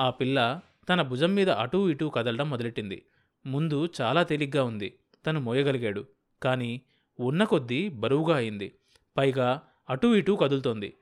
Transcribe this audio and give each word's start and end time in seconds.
ఆ 0.00 0.10
పిల్ల 0.10 0.60
తన 0.88 1.02
భుజం 1.02 1.34
మీద 1.34 1.50
అటూ 1.50 1.90
ఇటూ 1.90 2.08
కదలడం 2.08 2.50
మొదలెట్టింది. 2.50 3.02
ముందు 3.46 3.88
చాలా 4.00 4.22
తేలిగ్గా 4.22 4.64
ఉంది. 4.64 4.94
తను 5.26 5.40
మోయగలిగాడు. 5.40 6.06
కానీ 6.42 6.80
ఉన్న 7.20 7.44
కొద్దీ 7.44 7.88
బరువుగా 7.88 8.36
అయింది. 8.36 8.72
పైగా 9.16 9.60
అటూ 9.90 10.14
ఇటూ 10.14 10.36
కదులుతోంది. 10.36 10.94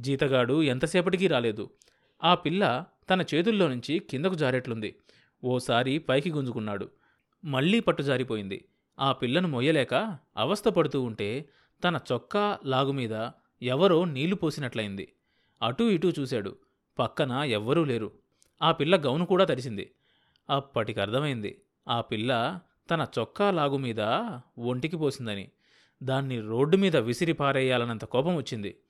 జీతగాడు 0.00 0.62
ఎంతసేపటికి 0.62 1.26
రాలేదు. 1.26 1.70
ఆ 2.24 2.34
పిల్ల 2.34 2.84
తన 3.10 3.24
చేతుల్లో 3.34 3.68
నుంచి 3.68 3.98
కిందకు 3.98 4.34
జారేట్లుంది. 4.34 4.96
ఓసారి 5.44 5.98
పైకి 5.98 6.30
గుంజుకున్నాడు. 6.30 6.90
మళ్ళీ 7.44 7.80
పట్టు 7.80 8.02
జారిపోయింది. 8.02 8.64
ఆ 8.98 9.12
పిల్లను 9.12 9.48
మొయ్యలేక 9.48 10.18
అవస్థ 10.36 10.68
పడుతూ 10.68 11.02
ఉంటే 11.02 11.48
తన 11.84 11.98
చొక్కా 12.12 12.58
లాగు 12.64 12.92
మీద 12.92 13.28
ఎవరో 13.62 14.04
నీళ్ళు 14.04 14.36
పోసినట్లయింది. 14.36 15.12
అటూ 15.62 15.88
ఇటూ 15.88 16.10
చూశాడు. 16.10 16.56
పక్కన 16.98 17.30
ఎవ్వరూ 17.30 17.84
లేరు. 17.84 18.12
ఆ 18.62 18.72
పిల్ల 18.72 18.96
గౌను 18.96 19.26
కూడా 19.26 19.44
తడిసింది 19.44 19.94
అప్పటికి 20.50 21.00
అర్థమైంది 21.00 21.62
ఆ 21.88 22.00
పిల్ల 22.00 22.60
తన 22.90 23.06
చొక్కా 23.18 23.50
లాగు 23.50 23.76
మీద 23.76 24.00
ఒంటికి 24.58 24.96
పోసిందని 24.96 25.50
దాన్ని 26.02 26.40
రోడ్డు 26.40 26.76
మీద 26.76 26.96
విసిరి 26.96 27.32
పారేయాలన్నంత 27.32 28.04
కోపం 28.04 28.36
వచ్చింది. 28.36 28.80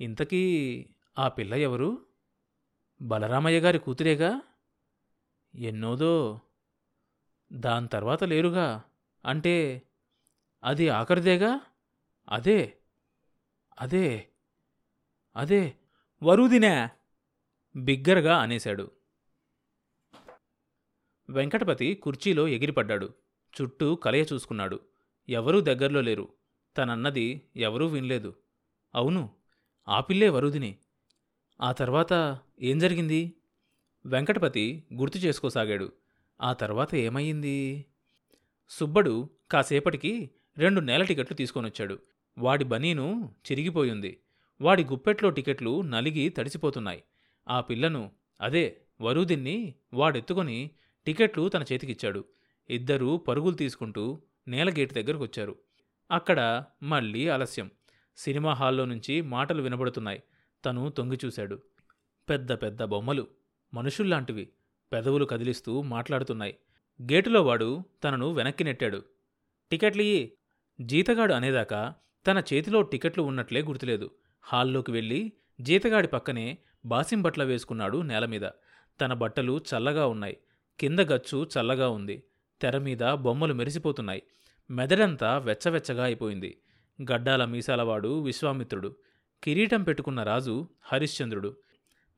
ఇంతకీ 0.00 0.86
ఆ 1.18 1.28
పిల్ల 1.28 1.54
ఎవరు? 1.54 2.06
బలరామయ్య 3.02 3.60
గారి 3.60 3.78
కూతురేగా? 3.78 4.40
ఎన్నోదో. 5.54 6.40
దాని 7.52 7.88
తర్వాత 7.88 8.24
లేరుగా. 8.24 8.82
అంటే 9.24 9.82
అది 10.64 10.88
ఆఖరిదేగా? 10.88 11.60
అదే. 12.28 12.76
అదే. 13.80 14.28
అదే. 15.36 15.74
వరుదినే. 16.22 16.88
బిగ్గరగా 17.76 18.38
అనేశాడు. 18.38 18.90
వెంకటపతి 21.30 21.94
కుర్చీలో 21.94 22.48
ఎగిరిపడ్డాడు. 22.48 23.14
చుట్టూ 23.60 23.94
కలయ 23.94 24.24
చూసుకున్నాడు. 24.32 24.80
ఎవరూ 25.28 25.60
దగ్గరలో 25.60 26.00
లేరు. 26.00 26.28
తనన్నది 26.76 27.42
ఎవరూ 27.56 27.86
వినలేదు. 27.86 28.36
అవును 28.94 29.30
ఆ 29.88 30.00
పిల్లే 30.00 30.28
వరుదిని 30.28 30.78
ఆ 31.60 31.72
తర్వాత 31.72 32.38
ఏం 32.60 32.78
జరిగింది? 32.78 33.36
వెంకటపతి 34.06 34.84
గుర్తు 34.94 35.18
చేసుకోసాగాడు. 35.18 35.92
ఆ 36.40 36.52
తర్వాత 36.52 36.94
ఏమయ్యింది? 36.94 37.86
సుబ్బడు 38.68 39.30
కాసేపటికి 39.50 40.30
రెండు 40.56 40.80
నెల 40.80 41.02
టికెట్లు 41.02 41.36
తీసుకొనొచ్చాడు. 41.36 41.98
వాడి 42.38 42.64
బనీను 42.64 43.34
చిరిగిపోయింది. 43.50 44.20
వాడి 44.60 44.84
గుప్పెట్లో 44.84 45.30
టికెట్లు 45.30 45.80
నలిగి 45.80 46.28
తడిసిపోతున్నాయి. 46.28 47.02
ఆ 47.50 47.60
పిల్లను 47.60 48.10
అదే 48.40 48.80
వరుదిన్ని 49.00 49.74
వాడెత్తుకొని 49.94 50.70
టికెట్లు 51.06 51.48
తన 51.48 51.64
చేతికిచ్చాడు. 51.72 52.24
ఇద్దరూ 52.70 53.16
పరుగులు 53.16 53.54
తీసుకుంటూ 53.54 54.22
నేలగేటు 54.48 54.94
దగ్గరకు 54.94 55.22
వచ్చారు 55.22 55.56
అక్కడ 56.10 56.64
మళ్ళీ 56.82 57.28
ఆలస్యం. 57.28 57.70
సినిమా 58.16 58.52
హాల్లో 58.52 58.84
నుంచి 58.84 59.20
మాటలు 59.20 59.62
వినబడుతున్నాయి. 59.62 60.22
తను 60.64 60.88
తొంగి 60.88 61.18
చూశాడు. 61.24 61.62
పెద్ద 62.28 62.52
పెద్ద 62.52 62.82
బొమ్మలు 62.82 63.26
మనుషుల్లాంటివి 63.74 64.48
పెదవులు 64.92 65.24
కదిలిస్తూ 65.24 65.82
మాట్లాడుతున్నాయి. 65.82 66.56
గేటులో 67.02 67.42
వాడు 67.42 67.84
తనను 68.04 68.32
వెనక్కి 68.32 68.64
నెట్టాడు. 68.64 69.02
టికెట్లియ్యి 69.70 70.32
జీతగాడు 70.80 71.32
అనేదాకా 71.32 71.94
తన 72.26 72.42
చేతిలో 72.52 72.82
టికెట్లు 72.82 73.22
ఉన్నట్లే 73.22 73.62
గుర్తులేదు. 73.62 74.10
హాల్లోకి 74.42 74.92
వెళ్ళి 74.92 75.32
జీతగాడి 75.60 76.08
పక్కనే 76.08 76.58
బాసింబట్ల 76.84 77.44
వేసుకున్నాడు 77.44 78.02
నేల 78.02 78.24
మీద. 78.24 78.42
తన 79.00 79.12
బట్టలు 79.12 79.58
చల్లగా 79.58 80.06
ఉన్నాయి. 80.06 80.36
కింద 80.80 80.98
గచ్చు 80.98 81.48
చల్లగా 81.58 81.88
ఉంది. 81.88 82.22
తెర 82.60 82.78
మీద 82.78 83.12
బొమ్మలు 83.12 83.54
మెరిసిపోతున్నాయి. 83.54 84.22
మెదడంతా 84.70 85.38
వెచ్చవెచ్చగా 85.38 86.04
అయిపోయింది. 86.04 86.58
గడ్డాల 87.02 87.44
మీసాలవాడు 87.44 88.20
విశ్వామిత్రుడు. 88.20 88.96
కిరీటం 89.44 89.82
పెట్టుకున్న 89.82 90.22
రాజు 90.22 90.68
హరిశ్చంద్రుడు. 90.82 91.56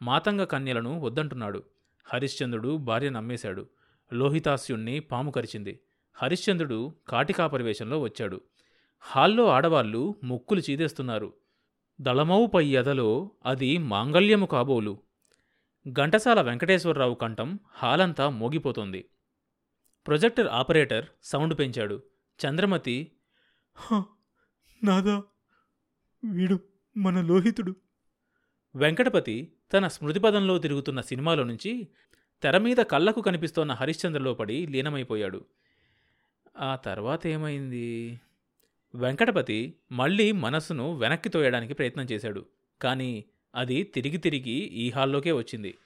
మాతంగ 0.03 0.44
కన్యలను 0.44 1.00
వద్దంటున్నాడు. 1.00 1.62
హరిశ్చంద్రుడు 2.04 2.76
భార్య 2.76 3.10
నమ్మేశాడు. 3.10 3.69
లోహితాస్యుణ్ణి 4.12 5.00
పాము 5.00 5.31
కరిచింది. 5.31 5.81
హరిశ్చంద్రుడు 6.15 6.94
కాటికాపరివేశంలో 7.09 8.00
వచ్చాడు. 8.00 8.41
హాల్లో 9.00 9.48
ఆడవాళ్ళు 9.48 10.15
ముక్కులు 10.25 10.60
చీదేస్తున్నారు. 10.60 11.32
దళమౌ 12.00 12.47
పై 12.47 12.66
ఎదలో 12.66 13.30
అది 13.47 13.78
మాంగల్యము 13.78 14.47
కాబోలు. 14.47 14.98
ఘంటసాల 15.92 16.41
వెంకటేశ్వరరావు 16.41 17.14
కంఠం 17.14 17.58
హాలంతా 17.72 18.28
మోగిపోతోంది. 18.28 19.08
ప్రొజెక్టర్ 20.06 20.48
ఆపరేటర్ 20.48 21.06
సౌండ్ 21.22 21.58
పెంచాడు. 21.58 22.03
చంద్రమతి 22.41 23.12
నాదా 24.84 25.22
వీడు 26.25 26.60
మన 26.97 27.20
లోహితుడు. 27.20 27.76
వెంకటపతి 28.74 29.53
తన 29.72 29.88
స్మృతిపదంలో 29.88 30.59
తిరుగుతున్న 30.59 31.00
సినిమాలో 31.00 31.44
నుంచి 31.44 31.88
తెర 32.42 32.59
మీద 32.59 32.76
కళ్ళకు 32.76 33.20
కనిపిస్తోన్న 33.20 33.72
హరిశ్చంద్రలో 33.72 34.34
పడి 34.34 34.66
లీనమైపోయాడు. 34.66 35.44
ఆ 36.59 36.76
తర్వాత 36.76 37.26
ఏమైంది? 37.26 38.20
వెంకటపతి 38.94 39.76
మళ్ళీ 39.92 40.32
మనస్సును 40.32 40.97
వెనక్కి 40.97 41.28
తోయడానికి 41.28 41.75
ప్రయత్నం 41.75 42.04
చేశాడు. 42.04 42.47
కానీ 42.82 43.25
అది 43.54 43.82
తిరిగి 43.82 44.16
తిరిగి 44.16 44.50
ఈ 44.50 44.91
హాల్లోకే 44.91 45.32
వచ్చింది. 45.32 45.78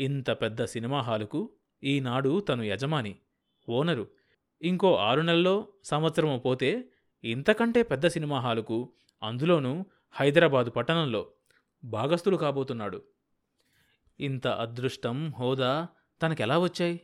ఇంత 0.00 0.30
పెద్ద 0.30 0.64
సినిమా 0.64 1.00
హాలుకు 1.00 1.50
ఈనాడు 1.84 2.40
తను 2.40 2.62
యజమాని 2.62 3.16
ఓనరు. 3.68 4.08
ఇంకో 4.62 4.96
ఆరు 4.96 5.20
నెలల్లో 5.20 5.68
సంవత్సరము 5.84 6.38
పోతే 6.38 6.84
ఇంతకంటే 7.24 7.82
పెద్ద 7.82 8.06
సినిమా 8.06 8.40
హాలుకు 8.40 8.92
అందులోనూ 9.22 9.84
హైదరాబాదు 10.10 10.70
పట్టణంలో 10.70 11.26
భాగస్థులు 11.84 12.36
కాబోతున్నాడు. 12.36 13.02
ఇంత 14.20 14.46
అదృష్టం 14.46 15.30
హోదా 15.30 15.88
తనకెలా 16.22 16.58
వచ్చాయి? 16.58 17.00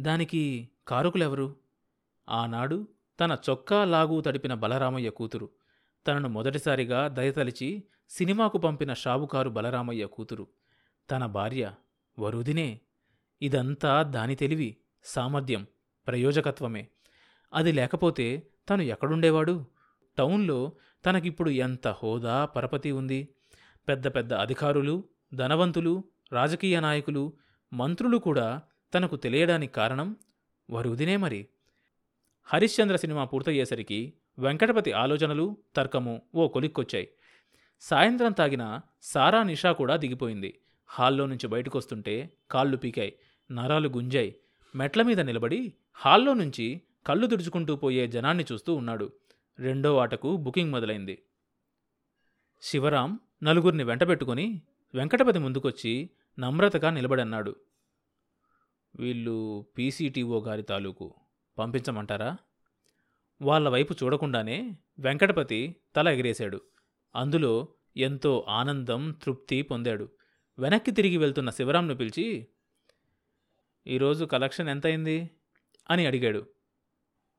దానికి 0.00 0.68
కారుకులెవరు? 0.88 1.56
ఆనాడు 2.28 2.88
తన 3.20 3.38
చొక్కా 3.50 3.84
లాగు 3.84 4.20
తడిపిన 4.20 4.54
బలరామయ్య 4.54 5.10
కూతురు. 5.10 5.50
తనను 6.06 6.28
మొదటిసారిగా 6.28 7.08
దయతలిచి 7.08 7.84
సినిమాకు 8.10 8.58
పంపిన 8.58 8.92
షావుకారు 8.92 9.50
బలరామయ్య 9.50 10.06
కూతురు. 10.06 10.46
తన 11.10 11.26
భార్య 11.26 11.72
వరుదినే. 12.18 12.80
ఇదంతా 13.42 14.02
దాని 14.02 14.34
తెలివి 14.34 14.76
సామర్థ్యం 15.04 15.66
ప్రయోజకత్వమే. 16.06 16.88
అది 17.54 17.72
లేకపోతే 17.72 18.42
తను 18.70 18.82
ఎక్కడుండేవాడు? 18.82 19.64
టౌన్లో 20.18 20.72
తనకిప్పుడు 21.06 21.50
ఎంత 21.50 21.88
హోదా 21.88 22.44
పరపతి 22.44 22.92
ఉంది? 22.92 23.28
పెద్ద 23.88 24.08
పెద్ద 24.08 24.34
అధికారులు 24.34 25.04
ధనవంతులు 25.34 26.04
రాజకీయ 26.32 26.80
నాయకులు 26.80 27.32
మంత్రులు 27.72 28.18
కూడా 28.18 28.62
తనకు 28.94 29.16
తెలియడానికి 29.16 29.72
కారణం 29.72 30.16
వరుదినే 30.70 31.16
మరి. 31.16 31.46
హరిశ్చంద్ర 32.48 32.96
సినిమా 32.96 33.24
పూర్తయ్యేసరికి 33.24 34.14
వెంకటపతి 34.38 34.92
ఆలోచనలు 34.92 35.56
తర్కము 35.76 36.22
ఓ 36.34 36.48
కొలిక్కొచ్చాయి. 36.48 37.08
సాయంత్రం 37.80 38.32
తాగిన 38.32 38.80
సారా 39.02 39.42
నిషా 39.42 39.72
కూడా 39.72 39.96
దిగిపోయింది. 39.96 40.60
హాల్లో 40.86 41.26
నుంచి 41.26 41.46
బయటకొస్తుంటే 41.46 42.30
కాళ్ళు 42.50 42.76
పీకాయి 42.76 43.18
నరాలు 43.52 43.88
గుంజాయి. 43.88 44.36
మెట్ల 44.74 45.02
మీద 45.02 45.20
నిలబడి 45.20 45.72
హాల్లో 45.94 46.34
నుంచి 46.34 46.82
కళ్ళు 47.06 47.26
తుడుచుకుంటూ 47.26 47.76
పోయే 47.76 48.08
జనాన్ని 48.08 48.44
చూస్తూ 48.52 48.74
ఉన్నాడు. 48.74 49.12
రెండో 49.58 49.96
ఆటకు 49.96 50.36
బుకింగ్ 50.36 50.72
మొదలైంది. 50.72 51.22
శివరాం 52.62 53.20
నలుగురిని 53.42 53.84
వెంటబెట్టుకుని 53.84 54.62
వెంకటపతి 54.94 55.38
ముందుకొచ్చి 55.38 56.10
నమ్రతగా 56.38 56.90
నిలబడన్నాడు. 56.90 57.56
వీళ్ళు 58.96 59.66
పీసీటీఓ 59.78 60.40
గారి 60.40 60.62
తాలూకు 60.62 61.14
పంపించమంటారా? 61.58 62.36
వాళ్ళ 63.42 63.68
వైపు 63.68 63.94
చూడకుండానే 64.04 64.76
వెంకటపతి 64.98 65.76
తల 65.96 66.08
ఎగిరేశాడు. 66.08 66.60
అందులో 67.16 67.68
ఎంతో 67.96 68.46
ఆనందం 68.48 69.12
తృప్తి 69.22 69.62
పొందాడు. 69.62 70.08
వెనక్కి 70.58 70.90
తిరిగి 70.90 71.16
వెళ్తున్న 71.16 71.50
శివరాంను 71.50 71.94
పిలిచి 71.94 72.46
ఈరోజు 73.86 74.24
కలెక్షన్ 74.24 74.68
ఎంతయింది? 74.68 75.30
అని 75.90 76.06
అడిగాడు. 76.06 76.46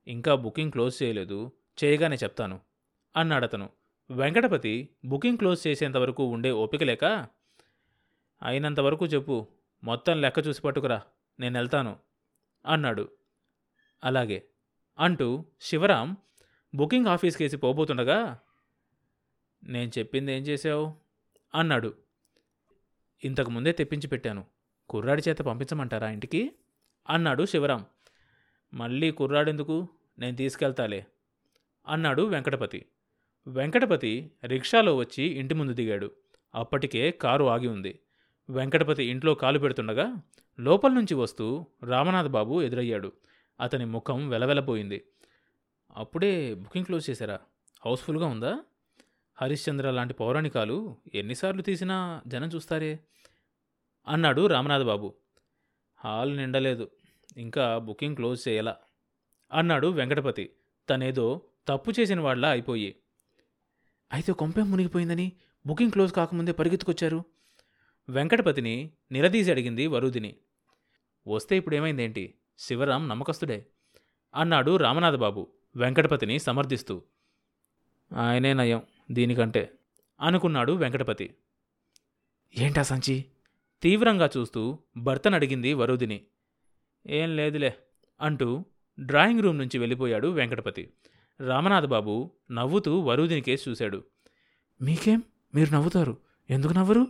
ఇంకా 0.08 0.36
బుకింగ్ 0.36 0.72
క్లోజ్ 0.72 1.04
చేయలేదు 1.04 1.52
చేయగానే 1.84 2.16
చెప్తాను 2.16 2.60
అన్నాడతను 3.16 3.70
వెంకటపతి 4.12 4.90
బుకింగ్ 5.06 5.38
క్లోజ్ 5.38 5.68
చేసేంతవరకు 5.68 6.24
ఉండే 6.24 6.52
ఓపిక 6.52 6.84
లేక? 6.84 7.06
అయినంతవరకు 8.44 9.06
చెప్పు 9.06 9.48
మొత్తం 9.84 10.22
లెక్క 10.22 10.48
చూసి 10.48 10.62
పట్టుకురా 10.62 11.02
నేను 11.40 11.58
వెళ్తాను 11.58 12.00
అన్నాడు. 12.66 13.17
అలాగే. 14.04 14.48
అంటూ 15.00 15.46
శివరాం 15.62 16.18
బుకింగ్ 16.76 17.08
ఆఫీస్ 17.08 17.38
కేసి 17.38 17.58
పోబోతుండగా 17.58 18.40
నేను 19.64 19.92
చెప్పింది 20.00 20.34
ఏం 20.34 20.42
చేశావు? 20.44 20.94
అన్నాడు. 21.56 21.94
ఇంతకు 23.24 23.52
ముందే 23.52 23.72
తెప్పించి 23.72 24.08
పెట్టాను. 24.08 24.46
కుర్రాడి 24.90 25.24
చేత 25.30 25.38
పంపించమంటారా 25.38 26.10
ఇంటికి? 26.10 26.52
అన్నాడు 27.10 27.46
శివరాం. 27.46 27.86
మళ్ళీ 28.74 29.12
కుర్రాడెందుకు? 29.12 29.88
నేను 30.20 30.38
తీసుకెళ్తాలే. 30.38 31.06
అన్నాడు 31.88 32.22
వెంకటపతి. 32.22 32.86
వెంకటపతి 33.48 34.32
రిక్షాలో 34.46 34.96
వచ్చి 34.96 35.24
ఇంటి 35.24 35.54
ముందు 35.54 35.74
దిగాడు. 35.74 36.12
అప్పటికే 36.56 37.12
కారు 37.12 37.46
ఆగి 37.46 37.68
ఉంది. 37.68 38.00
వెంకటపతి 38.50 39.04
ఇంట్లో 39.04 39.36
కాలు 39.36 39.60
పెడుతుండగా 39.60 40.16
లోపల 40.60 40.92
నుంచి 40.92 41.14
వస్తూ 41.14 41.66
రామనాథ్ 41.84 42.28
బాబు 42.28 42.62
ఎదురయ్యాడు. 42.62 43.12
అతని 43.60 43.86
ముఖం 43.86 44.30
వెలవెలపోయింది. 44.30 45.04
అప్పుడే 45.96 46.54
బుకింగ్ 46.54 46.86
క్లోజ్ 46.86 47.10
చేశారా? 47.10 47.40
హౌస్ఫుల్గా 47.86 48.26
ఉందా? 48.26 48.60
హరిశ్చంద్ర 49.42 49.92
లాంటి 49.92 50.14
పౌరాణికాలు 50.14 50.98
ఎన్నిసార్లు 51.14 51.62
తీసినా 51.62 52.22
జనం 52.28 52.48
చూస్తారే? 52.48 53.00
అన్నాడు 54.08 54.48
రామనాథబాబు. 54.48 55.14
హాల్ 55.98 56.38
నిండలేదు. 56.38 56.92
ఇంకా 57.38 57.78
బుకింగ్ 57.78 58.16
క్లోజ్ 58.16 58.48
చేయాల 58.48 58.76
అన్నాడు 59.54 59.88
వెంకటపతి. 59.88 60.50
తనేదో 60.90 61.42
తప్పు 61.68 61.92
చేసిన 62.00 62.20
వాళ్ళ 62.20 62.46
అయిపోయి. 62.46 62.96
అయితే 64.12 64.34
కొంపెం 64.34 64.72
మునిగిపోయిందని 64.72 65.32
బుకింగ్ 65.66 65.92
క్లోజ్ 65.92 66.14
కాకముందే 66.14 66.52
పరిగెత్తుకొచ్చారు? 66.52 67.24
వెంకటపతిని 68.10 68.92
నిలదీసి 69.12 69.52
అడిగింది 69.52 69.88
వరుదిని. 69.88 70.36
వస్తే 71.28 71.58
ఇప్పుడేమైందేంటి? 71.58 72.34
శివరాం 72.58 73.08
నమ్మకస్తుడే. 73.08 73.66
అన్నాడు 74.36 74.78
రామనాథబాబు 74.78 75.48
వెంకటపతిని 75.76 76.40
సమర్థిస్తూ. 76.40 77.02
ఆయనే 78.16 78.54
నయం 78.54 78.82
దీనికంటే 79.12 79.74
అనుకున్నాడు 80.22 80.72
వెంకటపతి. 80.72 81.36
ఏంటా 82.58 82.82
సంచి? 82.82 83.26
తీవ్రంగా 83.82 84.30
చూస్తూ 84.38 84.80
భర్తనడిగింది 84.98 85.74
వరుదిని. 85.74 86.22
ఏం 87.08 87.36
లేదులే 87.36 87.78
అంటూ 88.22 88.66
డ్రాయింగ్ 89.00 89.42
రూమ్ 89.42 89.58
నుంచి 89.58 89.78
వెళ్ళిపోయాడు 89.80 90.28
వెంకటపతి. 90.28 90.94
రామనాథబాబు 91.48 92.32
నవ్వుతూ 92.52 93.00
వరుదిని 93.00 93.42
కేసు 93.42 93.70
చూశాడు. 93.70 94.04
మీకేం? 94.82 95.24
మీరు 95.56 95.72
నవ్వుతారు. 95.72 96.18
ఎందుకు 96.50 96.74
నవ్వరు? 96.74 97.08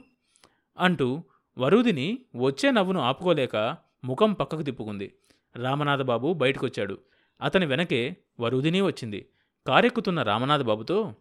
అంటూ 0.77 1.23
వరుదిని 1.57 2.25
వచ్చే 2.35 2.71
నవ్వును 2.71 2.99
ఆపుకోలేక 2.99 3.77
ముఖం 4.03 4.33
పక్కకు 4.33 4.61
తిప్పుకుంది. 4.61 5.13
రామనాథబాబు 5.57 6.33
బయటకొచ్చాడు. 6.33 6.99
అతని 7.41 7.65
వెనకే 7.65 8.17
వరుదిని 8.39 8.81
వచ్చింది. 8.81 9.29
కారెక్కుతున్న 9.67 10.21
రామనాథబాబుతో 10.21 11.15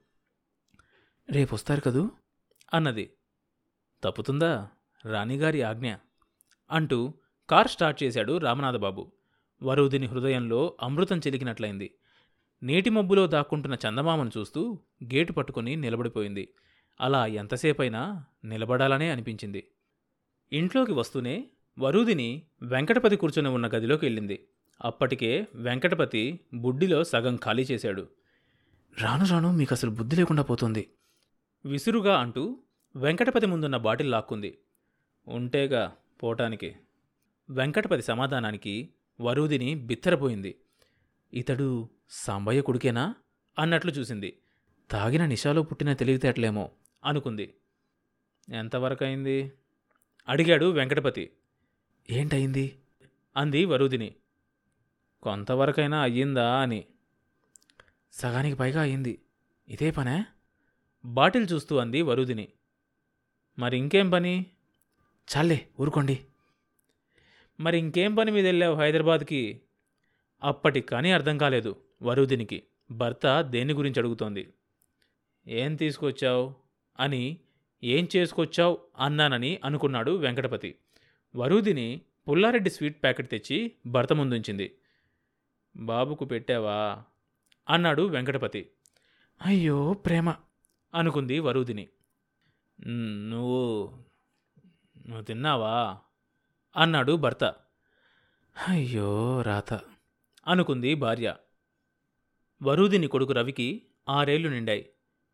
రేపొస్తారు 1.30 1.80
కదూ? 1.80 2.10
అన్నది. 2.74 3.12
తప్పుతుందా? 4.02 4.68
రాణిగారి 5.04 5.62
ఆజ్ఞ 5.62 5.94
అంటూ 6.70 7.14
కార్ 7.50 7.68
స్టార్ట్ 7.68 8.02
చేశాడు 8.02 8.38
రామనాథబాబు. 8.38 9.12
వరుదిని 9.62 10.06
హృదయంలో 10.06 10.76
అమృతం 10.82 11.18
చెలికినట్లయింది. 11.18 11.94
నీటి 12.62 12.90
మబ్బులో 12.90 13.26
దాక్కుంటున్న 13.26 13.76
చందమామను 13.88 14.30
చూస్తూ 14.38 14.78
గేటు 15.04 15.32
పట్టుకుని 15.32 15.76
నిలబడిపోయింది. 15.76 16.54
అలా 17.00 17.26
ఎంతసేపైనా 17.26 18.24
నిలబడాలనే 18.44 19.10
అనిపించింది. 19.10 19.70
ఇంట్లోకి 20.52 20.92
వస్తూనే 20.92 21.48
వరూదిని 21.78 22.42
వెంకటపతి 22.62 23.16
కూర్చొని 23.16 23.48
ఉన్న 23.48 23.66
గదిలోకి 23.66 24.06
వెళ్ళింది. 24.06 24.48
అప్పటికే 24.84 25.46
వెంకటపతి 25.54 26.40
బుడ్డిలో 26.54 27.04
సగం 27.04 27.36
ఖాళీ 27.36 27.62
చేశాడు. 27.62 28.08
రాను 29.02 29.26
రాను 29.26 29.52
మీకు 29.52 29.74
అసలు 29.74 29.90
బుద్ధి 29.90 30.16
లేకుండా 30.16 30.42
పోతుంది. 30.42 30.90
విసురుగా 31.66 32.18
అంటూ 32.18 32.58
వెంకటపతి 32.96 33.46
ముందున్న 33.46 33.76
బాటిల్ 33.76 34.10
లాక్కుంది. 34.10 34.58
ఉంటేగా 35.28 35.92
పోటానికి. 36.22 36.76
వెంకటపతి 37.50 38.02
సమాధానానికి 38.02 38.88
వరూదిని 39.20 39.74
బిత్తరపోయింది. 39.74 40.60
ఇతడు 41.34 41.88
సాంబయ్య 42.10 42.60
కొడుకేనా? 42.60 43.14
అన్నట్లు 43.58 43.90
చూసింది. 43.90 44.38
తాగిన 44.90 45.26
నిషాలో 45.26 45.62
పుట్టిన 45.62 45.92
తెలివితేటలేమో 45.92 46.70
అనుకుంది. 47.04 47.54
ఎంతవరకైంది 48.52 49.52
అడిగాడు 50.28 50.66
వెంకటపతి. 50.66 51.30
ఏంటయింది? 52.10 52.78
అంది 53.36 53.64
వరుదిని. 53.64 54.14
కొంతవరకైనా 55.22 56.00
అయ్యిందా 56.00 56.60
అని. 56.60 56.84
సగానికి 58.12 58.56
పైగా 58.56 58.80
అయింది 58.80 59.18
ఇదే 59.68 59.90
పనే? 59.90 60.24
బాటిల్ 61.04 61.48
చూస్తూ 61.52 61.76
అంది 61.76 62.02
వరుదిని. 62.02 62.48
మరి 63.58 63.78
ఇంకేం 63.78 64.10
పని? 64.10 64.46
చాలే 65.36 65.68
ఊరుకోండి. 65.80 66.18
మరి 67.60 67.78
ఇంకేం 67.78 68.14
పని 68.14 68.30
మీద 68.30 68.46
వెళ్ళావు 68.46 68.76
హైదరాబాద్కి? 68.76 69.60
అప్పటికి 70.42 70.88
కానీ 70.88 71.10
అర్థం 71.10 71.38
కాలేదు 71.38 71.76
వరుదినికి. 72.02 72.62
భర్త 72.90 73.40
దేని 73.40 73.72
గురించి 73.72 73.98
అడుగుతోంది? 73.98 74.52
ఏం 75.46 75.74
తీసుకొచ్చావు? 75.74 76.54
అని 77.00 77.36
ఏం 77.84 78.08
చేసుకొచ్చావు? 78.16 78.78
అన్నానని 78.98 79.60
అనుకున్నాడు 79.64 80.10
వెంకటపతి. 80.10 80.74
వరూదిని 81.34 82.00
పుల్లారెడ్డి 82.28 82.70
స్వీట్ 82.70 83.02
ప్యాకెట్ 83.02 83.30
తెచ్చి 83.30 83.72
భర్త 83.86 84.12
ముందుంచింది. 84.12 84.78
బాబుకు 85.76 86.24
పెట్టావా? 86.24 87.02
అన్నాడు 87.68 88.02
వెంకటపతి. 88.02 88.70
అయ్యో 89.46 89.92
ప్రేమ 89.94 90.34
అనుకుంది 90.94 91.38
వరూదిని. 91.38 91.88
నువ్వు 93.30 93.98
నువ్వు 95.06 95.22
తిన్నావా? 95.22 95.98
అన్నాడు 96.76 97.16
భర్త. 97.16 97.44
అయ్యో 98.68 99.42
రాత 99.42 99.72
అనుకుంది 100.46 100.94
భార్య. 100.94 101.34
వరూదిని 102.62 103.06
కొడుకు 103.06 103.32
రవికి 103.32 103.82
ఆరేళ్ళు 104.08 104.48
నిండాయి. 104.48 104.90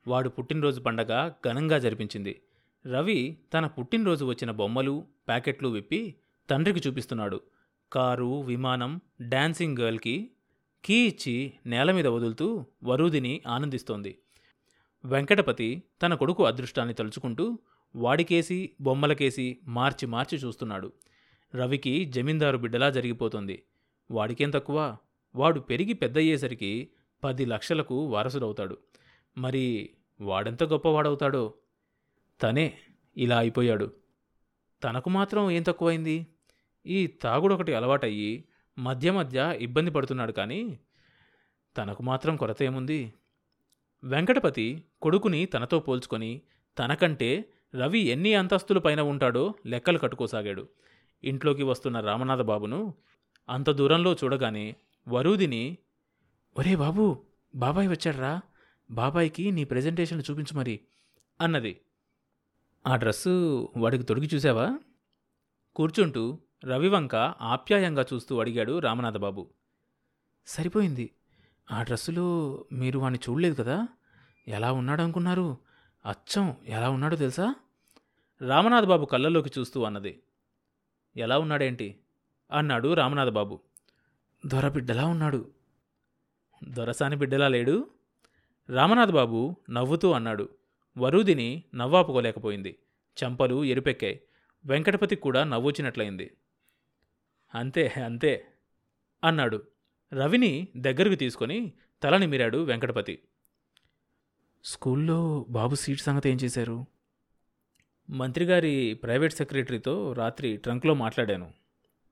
వాడు 0.09 0.29
పుట్టినరోజు 0.29 0.81
పండగ 0.81 1.29
ఘనంగా 1.29 1.79
జరిపించింది. 1.79 2.43
రవి 2.87 3.39
తన 3.55 3.67
పుట్టినరోజు 3.67 4.25
వచ్చిన 4.25 4.51
బొమ్మలు 4.51 5.07
ప్యాకెట్లు 5.29 5.69
విప్పి 5.69 6.15
తండ్రికి 6.51 6.89
చూపిస్తున్నాడు. 6.89 7.41
కారు 7.93 8.41
విమానం 8.41 9.01
డాన్సింగ్ 9.29 9.79
గర్ల్కి 9.79 10.31
కీ 10.85 10.95
ఇచ్చి 10.95 11.53
నేల 11.67 11.93
మీద 11.93 12.07
వదులుతూ 12.07 12.67
వరూదిని 12.85 13.43
ఆనందిస్తోంది. 13.47 14.19
వెంకటపతి 15.05 15.83
తన 16.03 16.15
కొడుకు 16.15 16.47
అదృష్టాన్ని 16.47 16.95
తలుచుకుంటూ 16.95 17.59
వాడికేసి 17.97 18.71
బొమ్మలకేసి 18.81 19.59
మార్చి 19.65 20.09
మార్చి 20.09 20.39
చూస్తున్నాడు. 20.39 20.93
రవికి 21.55 22.05
జమీందారు 22.05 22.59
బిడ్డలా 22.59 22.91
జరిగిపోతుంది. 22.91 23.63
వాడికేం 24.11 24.51
తక్కువ? 24.51 24.97
వాడు 25.35 25.61
పెరిగి 25.61 25.93
పెద్దయ్యేసరికి 25.93 26.89
పది 27.25 27.45
లక్షలకు 27.45 28.05
వారసుడవుతాడు. 28.05 28.79
మరి 29.39 29.91
వాడెంత 30.21 30.65
గొప్పవాడవుతాడో? 30.65 31.55
తనే 32.43 32.79
ఇలా 33.17 33.39
అయిపోయాడు. 33.39 33.93
తనకు 34.85 35.11
మాత్రం 35.11 35.51
ఏం 35.51 35.63
తక్కువైంది? 35.63 36.27
ఈ 36.87 37.07
తాగుడొకటి 37.07 37.75
అలవాటయ్యి 37.75 38.45
మధ్య 38.79 39.11
మధ్య 39.13 39.59
ఇబ్బంది 39.61 39.91
పడుతున్నాడు 39.91 40.33
కానీ 40.33 40.79
తనకు 41.77 42.03
మాత్రం 42.03 42.37
కొరత 42.37 42.63
ఏముంది? 42.63 43.13
వెంకటపతి 44.05 44.85
కొడుకుని 45.03 45.47
తనతో 45.47 45.81
పోల్చుకొని 45.81 46.41
తనకంటే 46.79 47.45
రవి 47.75 47.99
ఎన్ని 47.99 48.35
అంతస్తుల 48.35 48.79
పైన 48.79 49.01
ఉంటాడో 49.01 49.55
లెక్కలు 49.67 49.99
కట్టుకోసాగాడు. 49.99 50.69
ఇంట్లోకి 51.25 51.63
వస్తున్న 51.63 52.01
రామనాథ 52.01 52.41
బాబును 52.41 52.95
అంత 53.49 53.71
దూరంలో 53.71 54.13
చూడగానే 54.13 54.77
వరూదిని 55.09 55.79
ఒరే 56.59 56.77
బాబు 56.77 57.25
బాబాయ్ 57.55 57.89
వచ్చాడ్రా. 57.89 58.41
బాబాయ్కి 58.91 59.51
నీ 59.51 59.65
ప్రెజెంటేషన్ 59.65 60.23
చూపించు 60.31 60.57
మరి 60.57 60.81
అన్నది. 61.41 61.81
ఆ 62.87 62.97
డ్రెస్సు 62.97 63.69
వాడికి 63.77 64.05
తొడిగి 64.05 64.31
చూసావా? 64.35 64.79
కూర్చుంటూ 65.77 66.39
రవివంక 66.65 67.17
ఆప్యాయంగా 67.41 68.07
చూస్తూ 68.15 68.41
అడిగాడు 68.41 68.79
రామనాథబాబు. 68.79 69.49
సరిపోయింది. 70.47 71.11
ఆ 71.73 71.83
డ్రెస్సులో 71.83 72.59
మీరు 72.73 72.99
వాణ్ణి 72.99 73.21
చూడలేదు 73.31 73.55
కదా? 73.55 73.89
ఎలా 74.49 74.73
ఉన్నాడు 74.73 75.03
అనుకున్నారు 75.03 75.57
అచ్చం 76.07 76.57
ఎలా 76.67 76.91
ఉన్నాడో 76.91 77.17
తెలుసా? 77.17 77.55
రామనాథబాబు 78.47 79.05
కళ్ళల్లోకి 79.05 79.51
చూస్తూ 79.59 79.83
అన్నది. 79.83 80.23
ఎలా 81.17 81.39
ఉన్నాడేంటి? 81.39 81.99
అన్నాడు 82.53 82.95
రామనాథబాబు. 82.95 83.61
దొరబిడ్డలా 84.47 85.07
ఉన్నాడు. 85.07 85.51
దొరసాని 86.65 87.17
బిడ్డలా 87.17 87.49
లేడు? 87.49 87.91
రామనాథబాబు 88.71 89.57
నవ్వుతూ 89.71 90.13
అన్నాడు. 90.13 90.49
వరూదిని 90.97 91.63
నవ్వాపుకోలేకపోయింది. 91.75 92.79
చెంపలు 93.25 93.65
ఎరుపెక్కాయి 93.65 94.21
వెంకటపతి 94.65 95.17
కూడా 95.17 95.45
నవ్వొచ్చినట్లయింది. 95.45 96.37
అంతే 97.55 97.89
అంతే 97.89 98.47
అన్నాడు. 99.25 99.63
రవిని 100.13 100.69
దగ్గరకు 100.77 101.15
తీసుకొని 101.15 101.73
తల 102.03 102.17
నిమిరాడు 102.17 102.59
వెంకటపతి. 102.59 103.19
స్కూల్లో 104.65 105.47
బాబు 105.49 105.75
సీట్ 105.75 106.01
సంగతి 106.01 106.31
ఏం 106.31 106.37
చేశారు? 106.37 106.85
మంత్రిగారి 108.11 108.95
ప్రైవేట్ 109.03 109.33
సెక్రటరీతో 109.33 110.13
రాత్రి 110.13 110.57
ట్రంక్లో 110.57 110.95
మాట్లాడాను. 110.95 111.53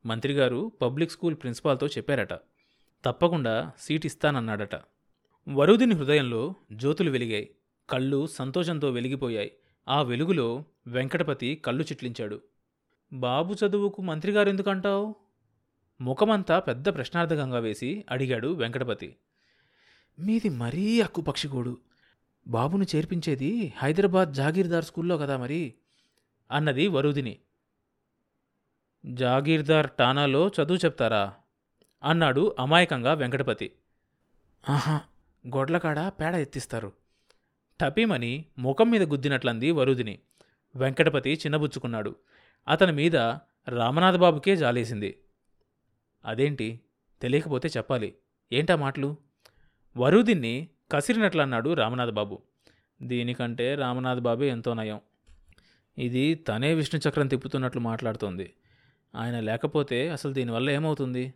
మంత్రిగారు 0.06 0.72
పబ్లిక్ 0.82 1.10
స్కూల్ 1.10 1.34
ప్రిన్సిపాల్తో 1.34 1.86
చెప్పారట. 1.86 2.32
తప్పకుండా 3.04 3.72
సీట్ 3.78 4.06
ఇస్తానన్నాడట. 4.06 4.74
వరుదిని 5.48 5.94
హృదయంలో 5.94 6.54
జ్యోతులు 6.72 7.10
వెలిగాయి. 7.10 7.50
కళ్ళు 7.90 8.26
సంతోషంతో 8.26 8.90
వెలిగిపోయాయి. 8.90 9.52
ఆ 9.88 10.02
వెలుగులో 10.02 10.64
వెంకటపతి 10.86 11.54
కళ్ళు 11.54 11.82
చిట్లించాడు. 11.82 12.40
బాబు 13.12 13.54
చదువుకు 13.54 14.02
మంత్రిగారు 14.02 14.48
ఎందుకంటావు 14.48 15.14
ముఖమంతా 16.00 16.58
పెద్ద 16.58 16.94
ప్రశ్నార్థకంగా 16.94 17.58
వేసి 17.58 18.04
అడిగాడు 18.10 18.48
వెంకటపతి. 18.48 19.16
మీది 20.18 20.48
మరీ 20.48 21.00
అక్కుపక్షిగోడు 21.00 21.78
బాబును 22.48 22.86
చేర్పించేది 22.96 23.74
హైదరాబాద్ 23.76 24.32
జాగీర్దార్ 24.32 24.84
స్కూల్లో 24.84 25.18
కదా 25.18 25.36
మరి? 25.36 25.74
అన్నది 26.50 26.88
వరుదిని. 26.88 27.38
జాగీర్దార్ 29.06 29.90
టానాలో 29.98 30.48
చదువు 30.48 30.76
చెప్తారా? 30.76 31.34
అన్నాడు 32.04 32.56
అమాయకంగా 32.58 33.12
వెంకటపతి. 33.12 33.72
ఆహా 34.68 35.00
గొడ్లకాడ 35.46 35.98
పేడ 36.08 36.34
ఎత్తిస్తారు. 36.34 36.92
టపీమని 37.80 38.44
ముఖం 38.58 38.90
మీద 38.90 39.02
గుద్దినట్లంది 39.02 39.70
వరుదిని. 39.70 40.18
వెంకటపతి 40.76 41.32
చిన్నబుచ్చుకున్నాడు. 41.32 42.16
అతని 42.68 42.92
మీద 42.92 43.16
రామనాథబాబుకే 43.68 44.56
జాలేసింది. 44.56 45.18
అదేంటి? 46.24 46.80
తెలియకపోతే 47.22 47.68
చెప్పాలి. 47.76 48.14
ఏంటా 48.52 48.76
మాటలు? 48.76 49.16
వరుదిన్ని 49.96 50.68
కసిరినట్లన్నాడు 50.92 51.74
రామనాథబాబు. 51.74 52.42
దీనికంటే 53.02 53.74
రామనాథబాబు 53.74 54.42
ఎంతో 54.42 54.74
నయం. 54.74 55.00
ఇది 55.98 56.34
తనే 56.34 56.74
విష్ణు 56.74 57.08
చక్రం 57.08 57.26
తిప్పుతున్నట్లు 57.26 57.80
మాట్లాడుతోంది. 57.80 58.54
ఆయన 59.14 59.40
లేకపోతే 59.40 60.08
అసలు 60.08 60.32
దీనివల్ల 60.32 60.70
ఏమవుతుంది? 60.70 61.34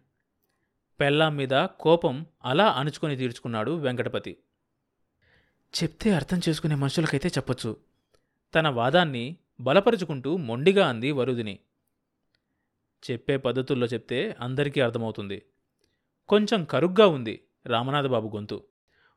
పెళ్ళాం 1.01 1.37
మీద 1.37 1.67
కోపం 1.81 2.27
అలా 2.45 2.67
అణుచుకొని 2.67 3.17
తీర్చుకున్నాడు 3.17 3.77
వెంకటపతి. 3.77 4.37
చెప్తే 5.83 6.15
అర్థం 6.15 6.41
చేసుకునే 6.49 6.75
మనుషులకైతే 6.75 7.29
చెప్పొచ్చు. 7.29 7.77
తన 8.55 8.69
వాదాన్ని 8.69 9.37
బలపరుచుకుంటూ 9.61 10.37
మొండిగా 10.37 10.89
అంది 10.89 11.13
వరుదిని. 11.13 11.59
చెప్పే 13.11 13.37
పద్ధతుల్లో 13.37 13.87
చెప్తే 13.87 14.37
అందరికీ 14.41 14.81
అర్థమవుతుంది. 14.81 15.43
కొంచెం 16.29 16.65
కరుగ్గా 16.65 17.07
ఉంది 17.07 17.41
రామనాథబాబు 17.67 18.29
గొంతు. 18.29 18.65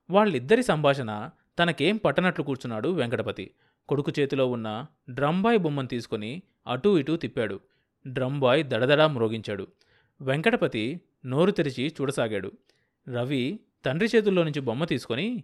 వాళ్ళిద్దరి 0.09 0.63
సంభాషణ 0.63 1.29
తనకేం 1.59 1.97
పట్టనట్లు 1.97 2.43
కూర్చున్నాడు 2.43 2.89
వెంకటపతి. 2.89 3.51
కొడుకు 3.89 4.11
చేతిలో 4.19 4.51
ఉన్న 4.51 4.85
డ్రంబాయ్ 5.09 5.59
బొమ్మను 5.59 5.87
తీసుకొని 5.87 6.41
అటూ 6.67 6.97
ఇటూ 6.97 7.15
తిప్పాడు. 7.17 7.59
డ్రంబాయ్ 8.07 8.65
దడదడా 8.65 9.07
మ్రోగించాడు. 9.07 9.67
వెంకటపతి 10.21 11.01
నోరు 11.25 11.51
తెరిచి 11.51 11.95
చూడసాగాడు. 12.01 12.51
రవి 13.13 13.59
తండ్రి 13.85 14.09
చేతుల్లో 14.15 14.43
నుంచి 14.43 14.59
బొమ్మ 14.59 14.85
తీసుకొని 14.85 15.43